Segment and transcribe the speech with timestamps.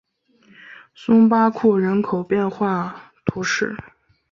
[0.95, 3.77] 松巴库人口变化图示